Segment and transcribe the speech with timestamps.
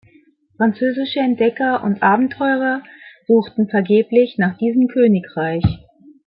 [0.57, 2.81] Französische Entdecker und Abenteurer
[3.27, 5.63] suchten vergeblich nach diesem Königreich.